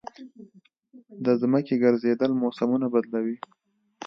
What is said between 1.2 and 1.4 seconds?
د